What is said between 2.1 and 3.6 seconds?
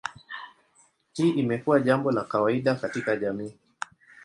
la kawaida katika jamii.